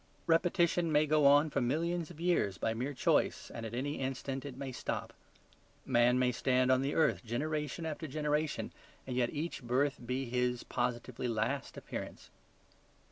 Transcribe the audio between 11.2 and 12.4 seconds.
last appearance.